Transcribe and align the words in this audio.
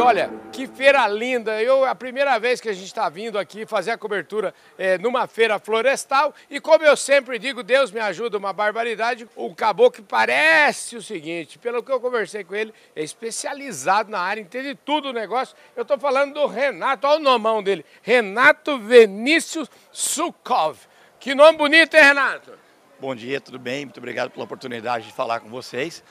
E 0.00 0.02
olha, 0.02 0.30
que 0.50 0.66
feira 0.66 1.06
linda! 1.06 1.62
Eu 1.62 1.84
a 1.84 1.94
primeira 1.94 2.38
vez 2.38 2.58
que 2.58 2.70
a 2.70 2.72
gente 2.72 2.86
está 2.86 3.06
vindo 3.10 3.38
aqui 3.38 3.66
fazer 3.66 3.90
a 3.90 3.98
cobertura 3.98 4.54
é, 4.78 4.96
numa 4.96 5.26
feira 5.26 5.58
florestal 5.58 6.34
e 6.48 6.58
como 6.58 6.82
eu 6.82 6.96
sempre 6.96 7.38
digo, 7.38 7.62
Deus 7.62 7.92
me 7.92 8.00
ajuda, 8.00 8.38
uma 8.38 8.50
barbaridade. 8.50 9.28
O 9.36 9.54
caboclo 9.54 10.02
parece 10.02 10.96
o 10.96 11.02
seguinte, 11.02 11.58
pelo 11.58 11.82
que 11.82 11.92
eu 11.92 12.00
conversei 12.00 12.42
com 12.42 12.54
ele, 12.54 12.72
é 12.96 13.02
especializado 13.02 14.10
na 14.10 14.20
área, 14.20 14.40
entende 14.40 14.74
tudo 14.86 15.10
o 15.10 15.12
negócio. 15.12 15.54
Eu 15.76 15.82
estou 15.82 15.98
falando 15.98 16.32
do 16.32 16.46
Renato, 16.46 17.06
olha 17.06 17.20
o 17.20 17.22
nomão 17.22 17.62
dele, 17.62 17.84
Renato 18.00 18.78
Vinícius 18.78 19.68
Sukov. 19.92 20.78
Que 21.18 21.34
nome 21.34 21.58
bonito, 21.58 21.94
hein, 21.94 22.04
Renato? 22.04 22.52
Bom 22.98 23.14
dia, 23.14 23.38
tudo 23.38 23.58
bem? 23.58 23.84
Muito 23.84 23.98
obrigado 23.98 24.30
pela 24.30 24.46
oportunidade 24.46 25.08
de 25.08 25.12
falar 25.12 25.40
com 25.40 25.50
vocês. 25.50 26.02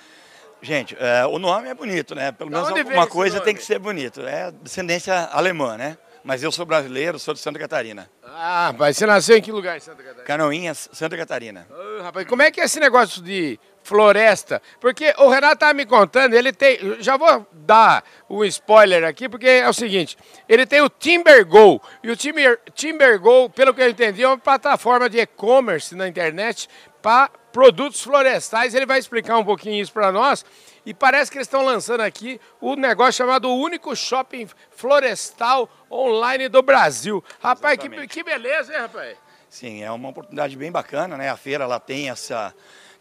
Gente, 0.61 0.95
é, 0.99 1.25
o 1.25 1.39
nome 1.39 1.69
é 1.69 1.73
bonito, 1.73 2.13
né? 2.13 2.31
Pelo 2.31 2.51
menos 2.51 2.67
alguma 2.69 3.07
coisa 3.07 3.39
tem 3.39 3.55
que 3.55 3.63
ser 3.63 3.79
bonito. 3.79 4.21
É 4.21 4.51
descendência 4.51 5.13
alemã, 5.31 5.77
né? 5.77 5.97
Mas 6.23 6.43
eu 6.43 6.51
sou 6.51 6.65
brasileiro, 6.65 7.17
sou 7.17 7.33
de 7.33 7.39
Santa 7.39 7.57
Catarina. 7.57 8.09
Ah, 8.23 8.67
rapaz, 8.71 8.97
você 8.97 9.05
nasceu 9.05 9.37
em 9.37 9.41
que 9.41 9.51
lugar 9.51 9.77
em 9.77 9.79
Santa 9.79 10.03
Catarina? 10.03 10.23
Canoinhas, 10.23 10.89
Santa 10.91 11.17
Catarina. 11.17 11.67
Rapaz, 12.03 12.27
como 12.27 12.41
é 12.41 12.51
que 12.51 12.61
é 12.61 12.65
esse 12.65 12.79
negócio 12.79 13.21
de 13.21 13.59
floresta? 13.83 14.61
Porque 14.79 15.13
o 15.17 15.29
Renato 15.29 15.55
estava 15.55 15.73
me 15.73 15.85
contando, 15.85 16.33
ele 16.33 16.51
tem. 16.51 17.01
Já 17.01 17.17
vou 17.17 17.47
dar 17.53 18.03
um 18.29 18.43
spoiler 18.45 19.03
aqui, 19.03 19.27
porque 19.29 19.47
é 19.47 19.69
o 19.69 19.73
seguinte: 19.73 20.17
ele 20.47 20.65
tem 20.65 20.81
o 20.81 20.89
TimberGo. 20.89 21.81
E 22.03 22.11
o 22.11 22.15
Timber, 22.15 22.59
TimberGo, 22.73 23.49
pelo 23.49 23.73
que 23.73 23.81
eu 23.81 23.89
entendi, 23.89 24.23
é 24.23 24.27
uma 24.27 24.37
plataforma 24.37 25.09
de 25.09 25.19
e-commerce 25.19 25.95
na 25.95 26.07
internet 26.07 26.67
para 27.01 27.29
produtos 27.51 28.01
florestais. 28.01 28.75
Ele 28.75 28.85
vai 28.85 28.99
explicar 28.99 29.37
um 29.37 29.45
pouquinho 29.45 29.81
isso 29.81 29.91
para 29.91 30.11
nós. 30.11 30.45
E 30.89 30.93
parece 30.95 31.29
que 31.29 31.37
eles 31.37 31.45
estão 31.45 31.63
lançando 31.63 32.01
aqui 32.01 32.41
o 32.59 32.71
um 32.71 32.75
negócio 32.75 33.13
chamado 33.13 33.53
Único 33.53 33.95
Shopping 33.95 34.49
Florestal 34.71 35.69
Online 35.87 36.49
do 36.49 36.63
Brasil. 36.63 37.23
Rapaz, 37.39 37.77
que, 37.77 38.07
que, 38.07 38.23
beleza, 38.23 38.73
hein, 38.73 38.79
rapaz? 38.79 39.15
Sim, 39.47 39.83
é 39.83 39.91
uma 39.91 40.09
oportunidade 40.09 40.57
bem 40.57 40.71
bacana, 40.71 41.15
né? 41.15 41.29
A 41.29 41.37
feira 41.37 41.63
ela 41.63 41.79
tem 41.79 42.09
essa 42.09 42.55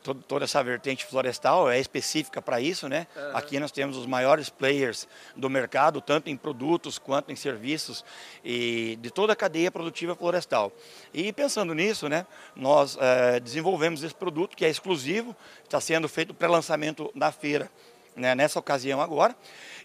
todo, 0.08 0.22
toda 0.22 0.44
essa 0.44 0.62
vertente 0.62 1.04
florestal 1.04 1.70
é 1.70 1.78
específica 1.78 2.40
para 2.40 2.60
isso, 2.60 2.88
né? 2.88 3.06
Uhum. 3.14 3.36
Aqui 3.36 3.60
nós 3.60 3.70
temos 3.70 3.96
os 3.96 4.06
maiores 4.06 4.48
players 4.48 5.06
do 5.36 5.50
mercado, 5.50 6.00
tanto 6.00 6.30
em 6.30 6.36
produtos 6.36 6.98
quanto 6.98 7.30
em 7.30 7.36
serviços 7.36 8.04
e 8.44 8.98
de 9.02 9.10
toda 9.10 9.34
a 9.34 9.36
cadeia 9.36 9.70
produtiva 9.70 10.14
florestal. 10.14 10.72
E 11.12 11.32
pensando 11.32 11.74
nisso, 11.74 12.08
né, 12.08 12.26
nós 12.56 12.96
é, 13.00 13.38
desenvolvemos 13.40 14.02
esse 14.02 14.14
produto 14.14 14.56
que 14.56 14.64
é 14.64 14.68
exclusivo, 14.70 15.36
está 15.62 15.80
sendo 15.80 16.08
feito 16.08 16.32
pré-lançamento 16.32 17.10
na 17.14 17.30
feira 17.30 17.70
né, 18.18 18.34
nessa 18.34 18.58
ocasião 18.58 19.00
agora. 19.00 19.34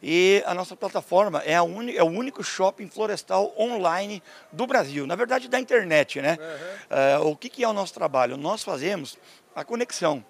E 0.01 0.43
a 0.45 0.53
nossa 0.53 0.75
plataforma 0.75 1.41
é, 1.45 1.55
a 1.55 1.63
un... 1.63 1.89
é 1.89 2.03
o 2.03 2.07
único 2.07 2.43
shopping 2.43 2.89
florestal 2.89 3.53
online 3.57 4.21
do 4.51 4.67
Brasil, 4.67 5.07
na 5.07 5.15
verdade 5.15 5.47
da 5.47 5.59
internet. 5.59 6.21
Né? 6.21 6.37
Uhum. 6.39 7.27
Uh, 7.27 7.31
o 7.31 7.35
que, 7.37 7.49
que 7.49 7.63
é 7.63 7.67
o 7.67 7.73
nosso 7.73 7.93
trabalho? 7.93 8.35
Nós 8.35 8.63
fazemos 8.63 9.17
a 9.55 9.63
conexão 9.63 10.25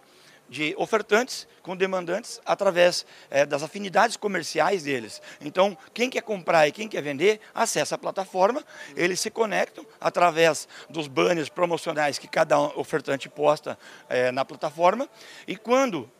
de 0.49 0.75
ofertantes 0.77 1.47
com 1.63 1.75
demandantes 1.75 2.39
através 2.45 3.05
é, 3.31 3.45
das 3.45 3.63
afinidades 3.63 4.17
comerciais 4.17 4.83
deles. 4.83 5.21
Então, 5.41 5.75
quem 5.93 6.09
quer 6.09 6.21
comprar 6.21 6.67
e 6.67 6.71
quem 6.71 6.87
quer 6.87 7.01
vender, 7.01 7.39
acessa 7.55 7.95
a 7.95 7.97
plataforma, 7.97 8.63
eles 8.95 9.19
se 9.19 9.31
conectam 9.31 9.85
através 9.99 10.67
dos 10.89 11.07
banners 11.07 11.49
promocionais 11.49 12.19
que 12.19 12.27
cada 12.27 12.59
ofertante 12.59 13.29
posta 13.29 13.79
é, 14.09 14.31
na 14.31 14.45
plataforma, 14.45 15.09
e 15.47 15.55
quando 15.55 16.11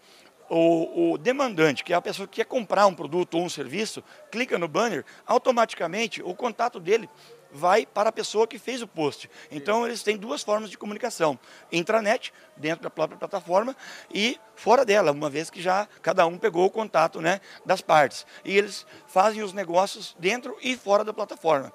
o, 0.55 1.13
o, 1.13 1.17
demandante, 1.17 1.83
que 1.83 1.93
é 1.93 1.95
a 1.95 2.01
pessoa 2.01 2.27
que 2.27 2.35
quer 2.35 2.45
comprar 2.45 2.85
um 2.85 2.93
produto 2.93 3.35
ou 3.35 3.43
um 3.43 3.49
serviço, 3.49 4.03
clica 4.31 4.57
no 4.57 4.67
banner, 4.67 5.03
automaticamente 5.25 6.21
o 6.21 6.33
contato 6.35 6.79
dele 6.79 7.09
vai 7.51 7.85
para 7.85 8.09
a 8.09 8.11
pessoa 8.11 8.47
que 8.47 8.57
fez 8.57 8.81
o 8.81 8.87
post. 8.87 9.29
Então 9.51 9.85
eles 9.85 10.03
têm 10.03 10.17
duas 10.17 10.43
formas 10.43 10.69
de 10.69 10.77
comunicação: 10.77 11.39
intranet, 11.71 12.33
dentro 12.57 12.83
da 12.83 12.89
própria 12.89 13.17
plataforma, 13.17 13.75
e 14.13 14.39
fora 14.55 14.85
dela, 14.85 15.11
uma 15.11 15.29
vez 15.29 15.49
que 15.49 15.61
já 15.61 15.87
cada 16.01 16.25
um 16.25 16.37
pegou 16.37 16.65
o 16.65 16.71
contato 16.71 17.21
né, 17.21 17.41
das 17.65 17.81
partes. 17.81 18.25
E 18.45 18.57
eles 18.57 18.85
fazem 19.07 19.43
os 19.43 19.53
negócios 19.53 20.15
dentro 20.19 20.57
e 20.61 20.75
fora 20.75 21.03
da 21.03 21.13
plataforma. 21.13 21.71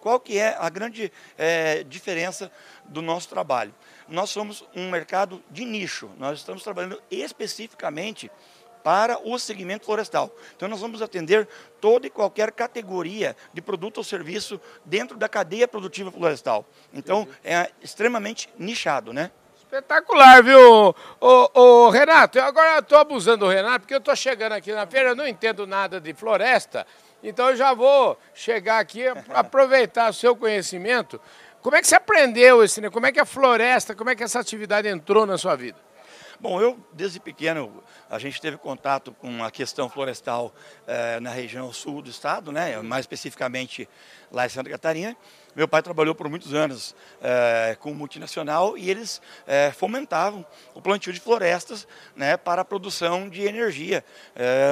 Qual 0.00 0.18
que 0.18 0.38
é 0.38 0.56
a 0.58 0.68
grande 0.68 1.12
é, 1.36 1.84
diferença 1.84 2.50
do 2.84 3.02
nosso 3.02 3.28
trabalho? 3.28 3.74
Nós 4.08 4.30
somos 4.30 4.64
um 4.74 4.90
mercado 4.90 5.42
de 5.50 5.64
nicho. 5.64 6.10
Nós 6.18 6.38
estamos 6.38 6.62
trabalhando 6.62 7.00
especificamente 7.10 8.30
para 8.82 9.18
o 9.22 9.38
segmento 9.38 9.84
florestal. 9.84 10.34
Então 10.56 10.68
nós 10.68 10.80
vamos 10.80 11.02
atender 11.02 11.46
toda 11.80 12.06
e 12.06 12.10
qualquer 12.10 12.50
categoria 12.52 13.36
de 13.52 13.60
produto 13.60 13.98
ou 13.98 14.04
serviço 14.04 14.60
dentro 14.84 15.16
da 15.16 15.28
cadeia 15.28 15.68
produtiva 15.68 16.10
florestal. 16.10 16.64
Então 16.92 17.28
é 17.44 17.70
extremamente 17.82 18.48
nichado, 18.58 19.12
né? 19.12 19.30
Espetacular, 19.56 20.42
viu? 20.42 20.94
Ô, 21.20 21.50
ô, 21.54 21.90
Renato, 21.90 22.38
eu 22.38 22.44
agora 22.44 22.80
estou 22.80 22.98
abusando 22.98 23.46
do 23.46 23.48
Renato, 23.48 23.80
porque 23.80 23.94
eu 23.94 23.98
estou 23.98 24.16
chegando 24.16 24.52
aqui 24.52 24.72
na 24.72 24.84
feira, 24.84 25.10
eu 25.10 25.14
não 25.14 25.26
entendo 25.26 25.64
nada 25.64 26.00
de 26.00 26.12
floresta, 26.12 26.84
então 27.22 27.50
eu 27.50 27.56
já 27.56 27.74
vou 27.74 28.18
chegar 28.34 28.78
aqui, 28.78 29.04
aproveitar 29.34 30.10
o 30.10 30.14
seu 30.14 30.34
conhecimento. 30.34 31.20
Como 31.62 31.76
é 31.76 31.80
que 31.80 31.86
você 31.86 31.96
aprendeu 31.96 32.64
esse, 32.64 32.80
como 32.90 33.06
é 33.06 33.12
que 33.12 33.20
a 33.20 33.26
floresta, 33.26 33.94
como 33.94 34.10
é 34.10 34.14
que 34.14 34.22
essa 34.22 34.40
atividade 34.40 34.88
entrou 34.88 35.26
na 35.26 35.36
sua 35.36 35.54
vida? 35.56 35.78
Bom, 36.40 36.58
eu 36.58 36.78
desde 36.94 37.20
pequeno 37.20 37.84
a 38.08 38.18
gente 38.18 38.40
teve 38.40 38.56
contato 38.56 39.12
com 39.12 39.44
a 39.44 39.50
questão 39.50 39.90
florestal 39.90 40.54
eh, 40.86 41.20
na 41.20 41.28
região 41.28 41.70
sul 41.70 42.00
do 42.00 42.08
estado, 42.08 42.50
né? 42.50 42.80
mais 42.80 43.02
especificamente 43.02 43.86
lá 44.30 44.46
em 44.46 44.48
Santa 44.48 44.70
Catarina. 44.70 45.16
Meu 45.54 45.66
pai 45.66 45.82
trabalhou 45.82 46.14
por 46.14 46.28
muitos 46.28 46.54
anos 46.54 46.94
eh, 47.20 47.76
com 47.80 47.92
multinacional 47.92 48.78
e 48.78 48.88
eles 48.88 49.20
eh, 49.46 49.72
fomentavam 49.72 50.46
o 50.74 50.80
plantio 50.80 51.12
de 51.12 51.18
florestas 51.18 51.88
né, 52.14 52.36
para 52.36 52.62
a 52.62 52.64
produção 52.64 53.28
de 53.28 53.42
energia 53.42 54.04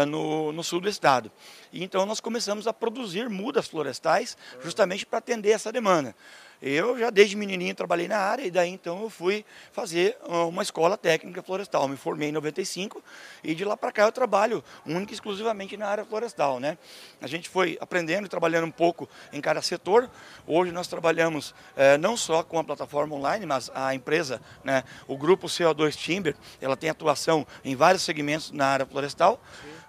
no, 0.07 0.53
no 0.53 0.63
sul 0.63 0.81
do 0.81 0.89
estado. 0.89 1.33
E 1.73 1.83
então 1.83 2.07
nós 2.07 2.21
começamos 2.21 2.67
a 2.67 2.73
produzir 2.73 3.29
mudas 3.29 3.67
florestais 3.67 4.37
justamente 4.63 5.05
para 5.05 5.19
atender 5.19 5.51
essa 5.51 5.73
demanda. 5.73 6.15
Eu 6.61 6.99
já 6.99 7.09
desde 7.09 7.37
menininho 7.37 7.73
trabalhei 7.73 8.09
na 8.09 8.19
área 8.19 8.43
e 8.43 8.51
daí 8.51 8.69
então 8.69 9.03
eu 9.03 9.11
fui 9.11 9.45
fazer 9.71 10.17
ah, 10.23 10.45
uma 10.45 10.63
escola 10.63 10.97
técnica 10.97 11.41
florestal. 11.41 11.87
Me 11.87 11.97
formei 11.97 12.31
em 12.31 12.33
95 12.33 13.01
e 13.45 13.55
de 13.55 13.65
lá 13.65 13.77
para 13.77 13.93
cá 13.93 14.03
eu 14.03 14.13
trabalho 14.13 14.63
única 14.85 15.13
e 15.13 15.15
exclusivamente 15.15 15.77
na 15.77 15.87
área 15.87 16.05
florestal, 16.05 16.59
né? 16.59 16.77
A 17.21 17.29
gente 17.29 17.49
foi 17.49 17.79
aprendendo 17.81 18.27
e 18.27 18.29
trabalhando 18.29 18.67
um 18.67 18.73
pouco 18.73 19.09
em 19.33 19.41
cada 19.49 19.63
setor. 19.63 20.11
Hoje 20.47 20.71
nós 20.73 20.89
trabalhamos 20.89 21.55
eh, 21.75 21.97
não 21.97 22.19
só 22.19 22.43
com 22.43 22.59
a 22.59 22.65
plataforma 22.65 23.17
online, 23.17 23.47
mas 23.47 23.71
a 23.75 23.95
empresa, 23.95 24.43
né, 24.63 24.85
o 25.07 25.17
grupo 25.17 25.47
CO2 25.47 25.97
Timber, 25.97 26.37
ela 26.61 26.77
tem 26.77 26.91
atuação 26.91 27.47
em 27.65 27.75
vários 27.75 28.03
segmentos 28.03 28.51
na 28.51 28.67
área 28.67 28.85
florestal. 28.85 29.41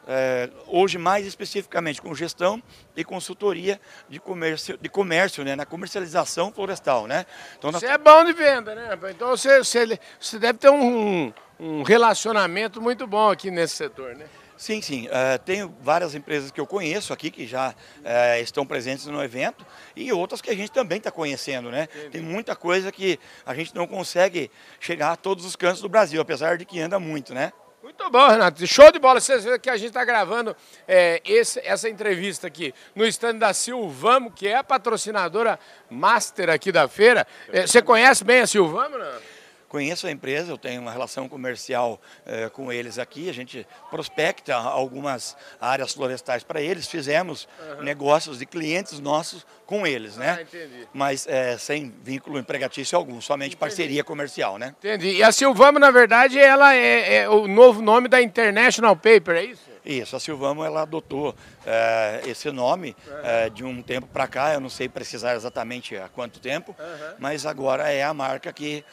É, 0.07 0.49
hoje 0.65 0.97
mais 0.97 1.27
especificamente 1.27 2.01
com 2.01 2.15
gestão 2.15 2.63
e 2.95 3.03
consultoria 3.03 3.79
de 4.07 4.17
comércio, 4.17 4.77
de 4.77 4.89
comércio 4.89 5.43
né, 5.43 5.57
na 5.57 5.65
comercialização 5.65 6.51
florestal. 6.53 7.05
Né? 7.05 7.25
Então, 7.57 7.69
nós... 7.69 7.81
Você 7.81 7.87
é 7.87 7.97
bom 7.97 8.23
de 8.23 8.33
venda, 8.33 8.73
né? 8.73 8.97
Então 9.11 9.27
você, 9.29 9.59
você, 9.59 9.99
você 10.19 10.39
deve 10.39 10.57
ter 10.57 10.69
um, 10.69 11.33
um 11.59 11.83
relacionamento 11.83 12.81
muito 12.81 13.05
bom 13.05 13.29
aqui 13.29 13.51
nesse 13.51 13.75
setor, 13.75 14.15
né? 14.15 14.25
Sim, 14.59 14.81
sim. 14.81 15.07
Uh, 15.07 15.39
tenho 15.45 15.73
várias 15.81 16.13
empresas 16.13 16.51
que 16.51 16.59
eu 16.59 16.67
conheço 16.67 17.13
aqui 17.13 17.31
que 17.31 17.47
já 17.47 17.69
uh, 17.69 18.41
estão 18.41 18.65
presentes 18.65 19.05
no 19.05 19.23
evento 19.23 19.65
e 19.95 20.11
outras 20.11 20.41
que 20.41 20.49
a 20.49 20.53
gente 20.53 20.69
também 20.69 20.97
está 20.97 21.09
conhecendo, 21.09 21.71
né? 21.71 21.87
Entendi. 21.89 22.09
Tem 22.09 22.21
muita 22.21 22.57
coisa 22.57 22.91
que 22.91 23.17
a 23.45 23.55
gente 23.55 23.73
não 23.73 23.87
consegue 23.87 24.51
chegar 24.77 25.13
a 25.13 25.15
todos 25.15 25.45
os 25.45 25.55
cantos 25.55 25.81
do 25.81 25.87
Brasil, 25.87 26.19
apesar 26.21 26.57
de 26.57 26.65
que 26.65 26.77
anda 26.77 26.99
muito, 26.99 27.33
né? 27.33 27.53
Muito 27.81 28.09
bom, 28.09 28.27
Renato. 28.27 28.67
Show 28.67 28.91
de 28.91 28.99
bola. 28.99 29.21
Vocês 29.21 29.45
viram 29.45 29.57
que 29.57 29.69
a 29.69 29.77
gente 29.77 29.87
está 29.87 30.03
gravando 30.03 30.53
é, 30.85 31.21
esse, 31.23 31.61
essa 31.63 31.87
entrevista 31.87 32.45
aqui 32.45 32.73
no 32.93 33.05
stand 33.05 33.35
da 33.35 33.53
Silvamo, 33.53 34.29
que 34.29 34.45
é 34.45 34.57
a 34.57 34.63
patrocinadora 34.63 35.57
master 35.89 36.49
aqui 36.49 36.69
da 36.69 36.85
feira. 36.89 37.25
É, 37.47 37.65
você 37.65 37.81
conhece 37.81 38.25
bem 38.25 38.41
a 38.41 38.47
Silvamo, 38.47 38.97
não? 38.97 39.38
Conheço 39.69 40.07
a 40.07 40.11
empresa, 40.11 40.51
eu 40.51 40.57
tenho 40.57 40.81
uma 40.81 40.91
relação 40.91 41.29
comercial 41.29 42.01
eh, 42.25 42.49
com 42.49 42.73
eles 42.73 42.97
aqui, 42.97 43.29
a 43.29 43.33
gente 43.33 43.65
prospecta 43.91 44.55
algumas 44.55 45.37
áreas 45.61 45.93
florestais 45.93 46.43
para 46.43 46.59
eles, 46.59 46.87
fizemos 46.87 47.47
uhum. 47.59 47.83
negócios 47.83 48.39
de 48.39 48.47
clientes 48.47 48.99
nossos 48.99 49.45
com 49.67 49.85
eles, 49.85 50.17
né? 50.17 50.37
Ah, 50.39 50.41
entendi. 50.41 50.87
Mas 50.91 51.27
é, 51.27 51.55
sem 51.55 51.93
vínculo 52.03 52.39
empregatício 52.39 52.97
algum, 52.97 53.21
somente 53.21 53.49
entendi. 53.49 53.57
parceria 53.57 54.03
comercial, 54.03 54.57
né? 54.57 54.73
Entendi. 54.79 55.17
E 55.17 55.23
a 55.23 55.31
Silvamo, 55.31 55.77
na 55.77 55.91
verdade, 55.91 56.39
ela 56.39 56.73
é, 56.73 57.17
é, 57.17 57.29
o 57.29 57.47
novo 57.47 57.79
nome 57.79 58.07
da 58.07 58.19
International 58.19 58.95
Paper, 58.95 59.35
é 59.35 59.43
isso? 59.45 59.69
Isso, 59.89 60.15
a 60.15 60.19
Silvamo 60.19 60.63
ela 60.63 60.83
adotou 60.83 61.35
é, 61.65 62.21
esse 62.27 62.51
nome 62.51 62.95
é, 63.23 63.49
de 63.49 63.63
um 63.63 63.81
tempo 63.81 64.05
para 64.05 64.27
cá, 64.27 64.53
eu 64.53 64.59
não 64.59 64.69
sei 64.69 64.87
precisar 64.87 65.33
exatamente 65.33 65.97
há 65.97 66.07
quanto 66.07 66.39
tempo, 66.39 66.75
uhum. 66.77 67.15
mas 67.17 67.43
agora 67.43 67.91
é 67.91 68.03
a 68.03 68.13
marca 68.13 68.53
que 68.53 68.85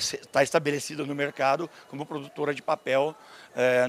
está 0.00 0.42
estabelecida 0.42 1.04
no 1.04 1.12
mercado 1.12 1.68
como 1.88 2.06
produtora 2.06 2.54
de 2.54 2.62
papel 2.62 3.14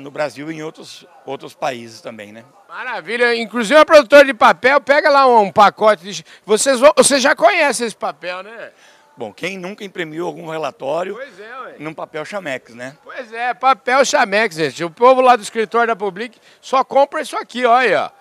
no 0.01 0.09
Brasil 0.09 0.51
e 0.51 0.55
em 0.55 0.63
outros, 0.63 1.05
outros 1.23 1.53
países 1.53 2.01
também, 2.01 2.31
né? 2.31 2.43
Maravilha, 2.67 3.35
inclusive 3.35 3.79
a 3.79 3.85
produtora 3.85 4.25
de 4.25 4.33
papel, 4.33 4.81
pega 4.81 5.09
lá 5.11 5.27
um, 5.27 5.51
pacote 5.51 6.11
de... 6.11 6.25
Vocês, 6.43 6.79
vocês 6.97 7.21
já 7.21 7.35
conhecem 7.35 7.85
esse 7.85 7.95
papel, 7.95 8.41
né? 8.41 8.71
Bom, 9.19 9.33
quem 9.33 9.57
nunca 9.57 9.83
imprimiu 9.83 10.25
algum 10.25 10.47
relatório 10.47 11.19
é, 11.21 11.75
num 11.77 11.93
papel 11.93 12.23
Chamex, 12.23 12.73
né? 12.73 12.95
Pois 13.03 13.33
é, 13.33 13.53
papel 13.53 14.05
Chamex, 14.05 14.55
gente. 14.55 14.81
O 14.81 14.89
povo 14.89 15.19
lá 15.19 15.35
do 15.35 15.43
escritório 15.43 15.87
da 15.87 15.95
Public 15.95 16.39
só 16.61 16.85
compra 16.85 17.19
isso 17.19 17.35
aqui, 17.35 17.65
olha. 17.65 18.13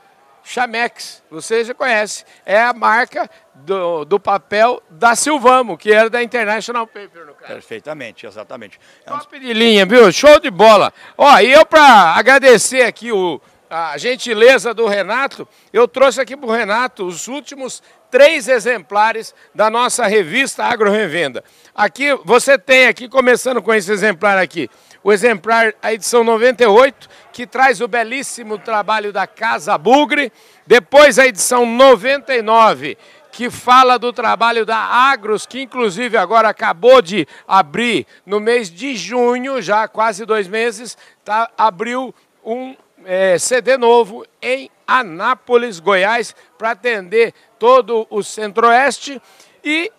Chamex, 0.42 1.22
você 1.30 1.62
já 1.62 1.72
conhece. 1.72 2.24
É 2.44 2.60
a 2.60 2.72
marca 2.72 3.30
do, 3.54 4.04
do 4.06 4.18
papel 4.18 4.82
da 4.90 5.14
Silvamo, 5.14 5.78
que 5.78 5.92
era 5.92 6.10
da 6.10 6.20
International 6.20 6.84
Paper, 6.84 7.26
no 7.26 7.34
caso. 7.34 7.52
Perfeitamente, 7.52 8.26
exatamente. 8.26 8.80
É 9.06 9.12
um... 9.12 9.18
Top 9.20 9.38
de 9.38 9.52
linha, 9.52 9.86
viu? 9.86 10.10
Show 10.10 10.40
de 10.40 10.50
bola. 10.50 10.92
Ó, 11.16 11.38
e 11.38 11.52
eu 11.52 11.64
para 11.64 12.16
agradecer 12.16 12.82
aqui 12.82 13.12
o, 13.12 13.40
a 13.70 13.98
gentileza 13.98 14.72
do 14.72 14.86
Renato, 14.86 15.46
eu 15.72 15.86
trouxe 15.86 16.20
aqui 16.20 16.36
para 16.36 16.48
o 16.48 16.52
Renato 16.52 17.06
os 17.06 17.28
últimos 17.28 17.82
três 18.10 18.48
exemplares 18.48 19.34
da 19.54 19.68
nossa 19.68 20.06
revista 20.06 20.64
Agro 20.64 20.90
Revenda. 20.90 21.44
Aqui 21.74 22.14
você 22.24 22.58
tem 22.58 22.86
aqui, 22.86 23.08
começando 23.08 23.62
com 23.62 23.72
esse 23.74 23.92
exemplar 23.92 24.38
aqui, 24.38 24.70
o 25.02 25.12
exemplar, 25.12 25.74
a 25.82 25.92
edição 25.92 26.24
98, 26.24 27.08
que 27.32 27.46
traz 27.46 27.80
o 27.80 27.88
belíssimo 27.88 28.58
trabalho 28.58 29.12
da 29.12 29.26
Casa 29.26 29.76
Bugre. 29.78 30.32
Depois 30.66 31.18
a 31.18 31.26
edição 31.26 31.64
99, 31.64 32.98
que 33.30 33.48
fala 33.48 33.98
do 33.98 34.12
trabalho 34.12 34.66
da 34.66 34.76
Agros, 34.76 35.46
que 35.46 35.62
inclusive 35.62 36.16
agora 36.16 36.48
acabou 36.48 37.00
de 37.00 37.26
abrir 37.46 38.06
no 38.26 38.40
mês 38.40 38.70
de 38.70 38.96
junho, 38.96 39.62
já 39.62 39.86
quase 39.86 40.26
dois 40.26 40.48
meses, 40.48 40.98
tá, 41.24 41.48
abriu 41.56 42.14
um 42.44 42.74
é, 43.04 43.38
CD 43.38 43.76
novo 43.76 44.24
em 44.40 44.70
Anápolis, 44.86 45.80
Goiás, 45.80 46.34
para 46.56 46.70
atender 46.70 47.34
todo 47.58 48.06
o 48.10 48.22
Centro-Oeste. 48.22 49.20
E 49.62 49.92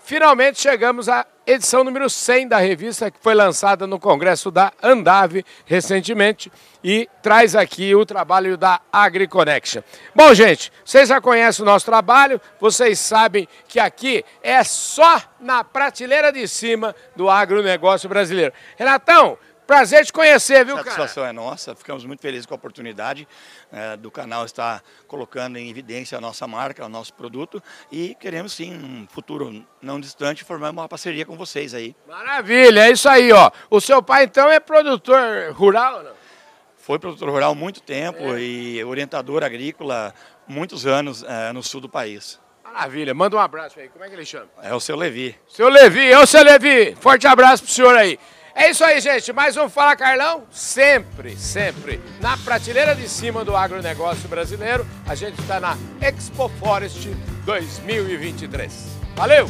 finalmente 0.00 0.60
chegamos 0.60 1.08
à 1.08 1.26
edição 1.46 1.84
número 1.84 2.08
100 2.08 2.48
da 2.48 2.58
revista, 2.58 3.10
que 3.10 3.18
foi 3.20 3.34
lançada 3.34 3.86
no 3.86 3.98
Congresso 3.98 4.50
da 4.50 4.72
Andave 4.82 5.44
recentemente 5.66 6.50
e 6.82 7.08
traz 7.22 7.54
aqui 7.54 7.94
o 7.94 8.06
trabalho 8.06 8.56
da 8.56 8.80
AgriConnection. 8.92 9.82
Bom, 10.14 10.32
gente, 10.32 10.72
vocês 10.84 11.08
já 11.08 11.20
conhecem 11.20 11.62
o 11.62 11.66
nosso 11.66 11.84
trabalho, 11.84 12.40
vocês 12.60 12.98
sabem 12.98 13.46
que 13.68 13.78
aqui 13.78 14.24
é 14.42 14.62
só 14.64 15.22
na 15.38 15.62
prateleira 15.62 16.32
de 16.32 16.48
cima 16.48 16.94
do 17.14 17.28
agronegócio 17.28 18.08
brasileiro. 18.08 18.52
Renatão, 18.76 19.38
Prazer 19.66 20.04
te 20.04 20.12
conhecer, 20.12 20.64
viu, 20.64 20.76
cara? 20.76 20.88
A 20.88 20.92
satisfação 20.92 21.24
é 21.24 21.32
nossa, 21.32 21.74
ficamos 21.74 22.04
muito 22.04 22.20
felizes 22.20 22.44
com 22.44 22.52
a 22.52 22.56
oportunidade 22.56 23.26
é, 23.72 23.96
do 23.96 24.10
canal 24.10 24.44
estar 24.44 24.82
colocando 25.06 25.56
em 25.56 25.70
evidência 25.70 26.18
a 26.18 26.20
nossa 26.20 26.46
marca, 26.46 26.84
o 26.84 26.88
nosso 26.88 27.14
produto 27.14 27.62
e 27.90 28.14
queremos 28.16 28.52
sim, 28.52 28.74
num 28.74 29.06
futuro 29.08 29.64
não 29.80 29.98
distante, 29.98 30.44
formar 30.44 30.70
uma 30.70 30.88
parceria 30.88 31.24
com 31.24 31.36
vocês 31.36 31.72
aí. 31.72 31.96
Maravilha, 32.06 32.88
é 32.88 32.92
isso 32.92 33.08
aí, 33.08 33.32
ó. 33.32 33.50
O 33.70 33.80
seu 33.80 34.02
pai 34.02 34.24
então 34.24 34.50
é 34.50 34.60
produtor 34.60 35.52
rural, 35.52 36.02
não? 36.02 36.12
Foi 36.76 36.98
produtor 36.98 37.30
rural 37.30 37.52
há 37.52 37.54
muito 37.54 37.80
tempo 37.80 38.34
é. 38.34 38.40
e 38.40 38.84
orientador 38.84 39.42
agrícola 39.42 40.12
muitos 40.46 40.86
anos 40.86 41.22
é, 41.22 41.50
no 41.52 41.62
sul 41.62 41.80
do 41.80 41.88
país. 41.88 42.38
Maravilha, 42.62 43.14
manda 43.14 43.36
um 43.36 43.38
abraço 43.38 43.80
aí. 43.80 43.88
Como 43.88 44.04
é 44.04 44.08
que 44.08 44.14
ele 44.14 44.26
chama? 44.26 44.48
É 44.60 44.74
o 44.74 44.80
seu 44.80 44.94
Levi. 44.94 45.34
Seu 45.48 45.70
Levi, 45.70 46.10
é 46.10 46.18
o 46.18 46.26
seu 46.26 46.42
Levi. 46.42 46.94
Forte 46.96 47.26
abraço 47.26 47.62
pro 47.62 47.72
senhor 47.72 47.96
aí. 47.96 48.18
É 48.54 48.70
isso 48.70 48.84
aí, 48.84 49.00
gente. 49.00 49.32
Mais 49.32 49.56
um 49.56 49.68
Fala 49.68 49.96
Carlão, 49.96 50.44
sempre, 50.50 51.36
sempre 51.36 52.00
na 52.20 52.36
prateleira 52.36 52.94
de 52.94 53.08
cima 53.08 53.44
do 53.44 53.56
agronegócio 53.56 54.28
brasileiro. 54.28 54.86
A 55.06 55.14
gente 55.16 55.40
está 55.40 55.58
na 55.58 55.76
Expo 56.00 56.48
Forest 56.60 57.08
2023. 57.44 58.72
Valeu! 59.16 59.46